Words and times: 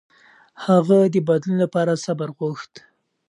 هغه 0.65 0.99
د 1.13 1.15
بدلون 1.27 1.57
لپاره 1.63 2.01
صبر 2.05 2.29
غوښت. 2.37 2.73